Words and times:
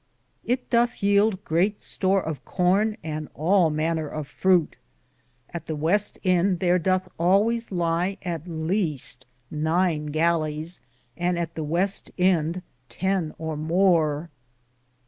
It 0.43 0.71
dothe 0.71 0.95
yelde 1.03 1.43
greate 1.43 1.79
store 1.79 2.23
of 2.23 2.43
corne 2.43 2.97
and 3.03 3.29
all 3.35 3.69
maner 3.69 4.07
of 4.07 4.27
frute. 4.27 4.77
At 5.51 5.67
the 5.67 5.75
weste 5.75 6.17
End 6.23 6.59
Thare 6.59 6.79
Dothe 6.79 7.05
alwayes 7.19 7.71
ly 7.71 8.17
at 8.23 8.45
the 8.45 8.49
leaste 8.51 9.25
nyne 9.51 10.07
gallies, 10.11 10.81
and 11.15 11.37
at 11.37 11.53
the 11.53 11.63
weste 11.63 12.09
end 12.17 12.63
ten 12.89 13.35
or 13.37 13.55
more. 13.55 14.31